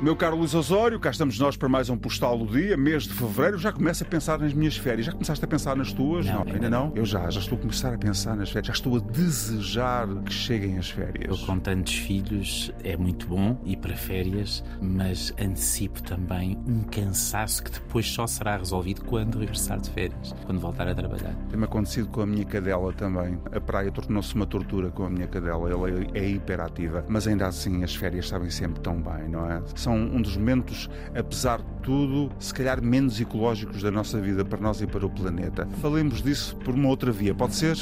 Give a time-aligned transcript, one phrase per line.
[0.00, 3.12] Meu caro Luís Osório, cá estamos nós para mais um Postal do Dia, mês de
[3.14, 3.58] fevereiro.
[3.58, 5.06] Já começo a pensar nas minhas férias.
[5.06, 6.24] Já começaste a pensar nas tuas?
[6.24, 6.92] Não, ainda, ainda não.
[6.94, 8.68] Eu já, já estou a começar a pensar nas férias.
[8.68, 11.40] Já estou a desejar que cheguem as Eu, férias.
[11.40, 17.72] com tantos filhos, é muito bom ir para férias, mas antecipo também um cansaço que
[17.72, 21.34] depois só será resolvido quando regressar de férias, quando voltar a trabalhar.
[21.50, 23.36] Tem-me acontecido com a minha cadela também.
[23.52, 25.68] A praia tornou-se uma tortura com a minha cadela.
[25.68, 27.04] Ela é hiperativa.
[27.08, 29.60] Mas ainda assim, as férias sabem sempre tão bem, não é?
[29.74, 34.60] São um dos momentos, apesar de tudo, se calhar menos ecológicos da nossa vida para
[34.60, 35.66] nós e para o planeta.
[35.80, 37.76] Falemos disso por uma outra via, pode ser?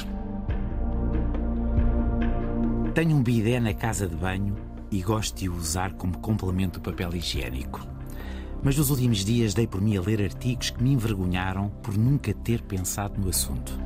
[2.95, 4.56] Tenho um bidé na casa de banho
[4.91, 7.87] e gosto de o usar como complemento do papel higiênico.
[8.62, 12.33] Mas nos últimos dias dei por mim a ler artigos que me envergonharam por nunca
[12.33, 13.78] ter pensado no assunto.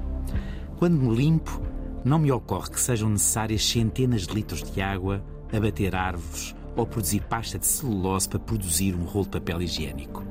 [0.78, 1.60] Quando me limpo,
[2.04, 5.22] não me ocorre que sejam necessárias centenas de litros de água,
[5.52, 10.24] abater árvores ou produzir pasta de celulose para produzir um rolo de papel higiênico.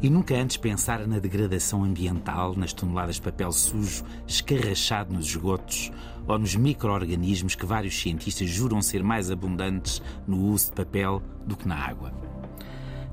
[0.00, 5.90] E nunca antes pensara na degradação ambiental, nas toneladas de papel sujo escarrachado nos esgotos
[6.26, 11.56] ou nos micro-organismos que vários cientistas juram ser mais abundantes no uso de papel do
[11.56, 12.12] que na água.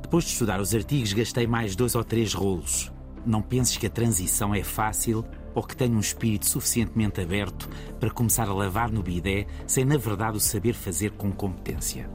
[0.01, 2.91] Depois de estudar os artigos, gastei mais dois ou três rolos.
[3.25, 5.23] Não penses que a transição é fácil
[5.55, 9.97] ou que tenho um espírito suficientemente aberto para começar a lavar no bidé sem, na
[9.97, 12.09] verdade, o saber fazer com competência.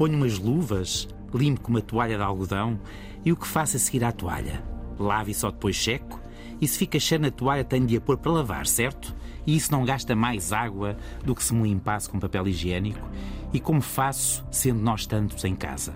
[0.00, 2.80] Ponho umas luvas, limpo com uma toalha de algodão
[3.22, 4.64] e o que faço a seguir à toalha?
[4.98, 6.18] Lavo e só depois seco?
[6.58, 9.14] E se fica cheio na toalha, tenho de a pôr para lavar, certo?
[9.46, 13.06] E isso não gasta mais água do que se me limpasse com papel higiênico?
[13.52, 15.92] E como faço, sendo nós tantos em casa?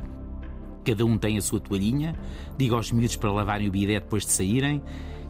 [0.85, 2.15] Cada um tem a sua toalhinha,
[2.59, 4.83] digo aos miúdos para lavarem o bidé depois de saírem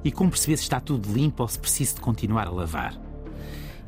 [0.02, 3.00] e como perceber se está tudo limpo ou se preciso de continuar a lavar.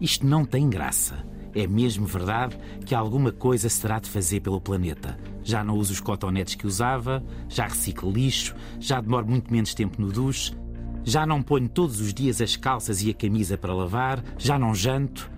[0.01, 1.27] Isto não tem graça.
[1.57, 2.55] É mesmo verdade
[2.85, 5.19] que alguma coisa se terá de fazer pelo planeta.
[5.43, 9.99] Já não uso os cotonetes que usava, já reciclo lixo, já demoro muito menos tempo
[9.99, 10.55] no duche,
[11.03, 14.75] já não ponho todos os dias as calças e a camisa para lavar, já não
[14.75, 15.31] janto,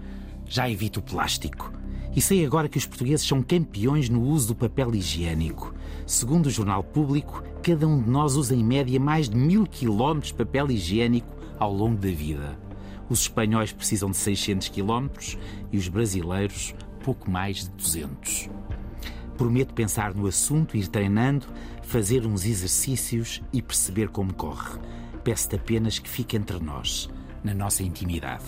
[0.45, 1.73] já evito o plástico.
[2.17, 5.73] E sei agora que os portugueses são campeões no uso do papel higiênico.
[6.05, 10.33] Segundo o Jornal Público, cada um de nós usa em média mais de mil quilómetros
[10.33, 12.68] de papel higiênico ao longo da vida.
[13.09, 15.39] Os espanhóis precisam de 600 quilómetros
[15.73, 18.51] e os brasileiros pouco mais de 200.
[19.37, 21.47] Prometo pensar no assunto, ir treinando,
[21.83, 24.79] fazer uns exercícios e perceber como corre.
[25.25, 27.09] Peço-te apenas que fique entre nós,
[27.43, 28.45] na nossa intimidade.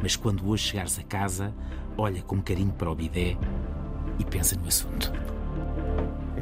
[0.00, 1.52] Mas quando hoje chegares a casa,
[1.96, 3.36] olha com carinho para o bidé
[4.18, 5.12] e pensa no assunto.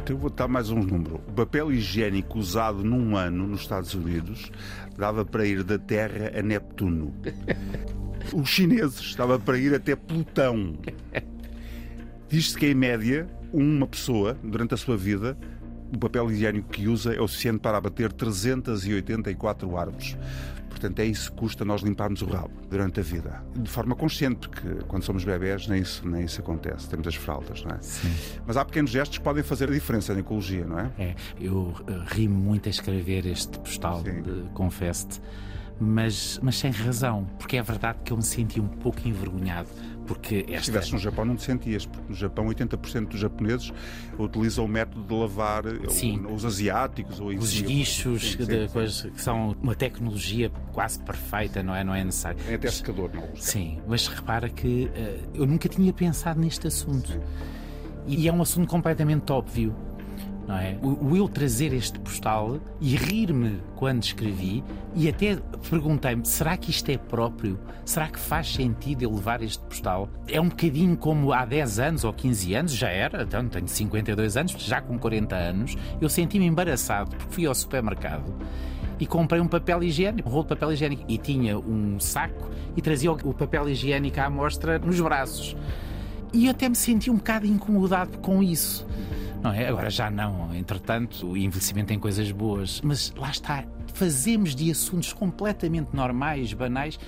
[0.09, 1.17] Eu vou dar mais um número.
[1.27, 4.53] O papel higiênico usado num ano nos Estados Unidos
[4.97, 7.13] dava para ir da Terra a Neptuno.
[8.33, 10.79] Os chineses dava para ir até Plutão.
[12.29, 15.37] Diz-se que, em média, uma pessoa, durante a sua vida,
[15.93, 20.17] o papel higiênico que usa é o suficiente para abater 384 árvores.
[20.77, 23.43] Portanto, é isso que custa nós limparmos o rabo durante a vida.
[23.55, 26.87] De forma consciente, porque quando somos bebés nem isso, nem isso acontece.
[26.87, 27.79] Temos as fraldas, não é?
[27.81, 28.15] Sim.
[28.47, 30.93] Mas há pequenos gestos que podem fazer a diferença na ecologia, não é?
[30.99, 34.05] É, eu uh, ri muito a escrever este postal,
[34.53, 35.19] confesso-te,
[35.79, 39.69] mas, mas sem razão, porque é verdade que eu me senti um pouco envergonhado,
[40.07, 40.57] porque Se esta.
[40.59, 43.73] estivesse no Japão não te sentias, porque no Japão 80% dos japoneses
[44.19, 46.25] utilizam o método de lavar eh, Sim.
[46.33, 49.11] os asiáticos ou Os guichos Sim, sim, sim.
[49.11, 51.83] que são uma tecnologia quase perfeita, não é?
[51.85, 52.39] Não é necessário.
[52.49, 53.43] É até secador, não usa.
[53.43, 57.21] Sim, mas repara que eh, eu nunca tinha pensado neste assunto.
[58.07, 59.75] E é um assunto completamente óbvio.
[60.47, 60.79] Não é?
[60.81, 64.63] O, o eu trazer este postal e rir-me quando escrevi
[64.95, 65.37] e até
[65.69, 67.59] perguntei-me: será que isto é próprio?
[67.85, 70.09] Será que faz sentido eu levar este postal?
[70.29, 74.37] É um bocadinho como há 10 anos ou 15 anos, já era, então tenho 52
[74.37, 78.33] anos, já com 40 anos, eu senti-me embaraçado porque fui ao supermercado
[78.99, 82.83] e comprei um papel higiênico, um rolo de papel higiênico e tinha um saco e
[82.83, 85.57] trazia o papel higiênico à amostra nos braços.
[86.33, 88.87] E eu até me senti um bocado incomodado com isso.
[89.47, 89.69] Não é?
[89.69, 90.55] Agora já não.
[90.55, 92.81] Entretanto, o envelhecimento tem coisas boas.
[92.83, 93.65] Mas lá está.
[93.95, 96.99] Fazemos de assuntos completamente normais, banais,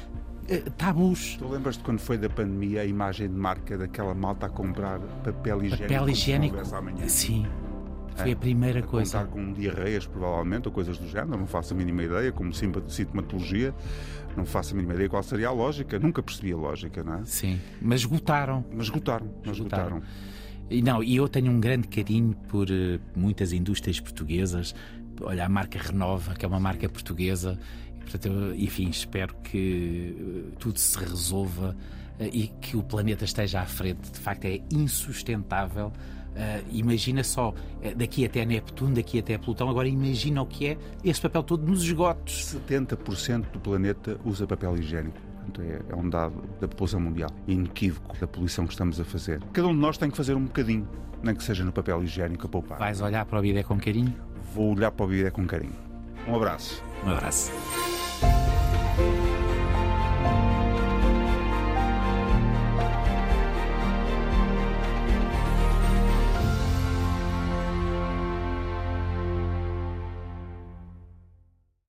[0.48, 1.36] eh, tabus.
[1.36, 5.64] Tu lembras-te quando foi da pandemia a imagem de marca daquela malta a comprar papel
[5.64, 5.82] higiênico?
[5.94, 6.56] Papel higiênico.
[7.08, 7.46] Sim.
[8.16, 9.18] Foi É, a primeira a coisa.
[9.20, 13.72] contar com diarreias, provavelmente, ou coisas do género, não faço a mínima ideia, como sintomatologia,
[14.36, 17.24] não faço a mínima ideia qual seria a lógica, nunca percebi a lógica, não é?
[17.24, 17.60] Sim.
[17.80, 18.64] Mas esgotaram.
[18.72, 19.98] Mas esgotaram, mas Esgotaram.
[19.98, 20.02] esgotaram.
[20.70, 24.74] E não, e eu tenho um grande carinho por eh, muitas indústrias portuguesas.
[25.22, 27.58] Olha, a marca Renova, que é uma marca portuguesa.
[28.00, 31.74] Portanto, eu, enfim, espero que eh, tudo se resolva
[32.18, 34.10] eh, e que o planeta esteja à frente.
[34.10, 35.92] De facto, é insustentável
[36.70, 37.52] imagina só,
[37.96, 41.82] daqui até Neptuno, daqui até Plutão, agora imagina o que é esse papel todo nos
[41.82, 42.56] esgotos.
[42.68, 45.27] 70% do planeta usa papel higiênico.
[45.60, 49.42] É, é um dado da população mundial, inequívoco da poluição que estamos a fazer.
[49.52, 50.86] Cada um de nós tem que fazer um bocadinho,
[51.22, 52.78] nem que seja no papel higiênico a poupar.
[52.78, 54.14] Vais olhar para o bidé com carinho?
[54.54, 55.76] Vou olhar para o bidé com carinho.
[56.26, 56.82] Um abraço.
[57.04, 57.50] Um abraço.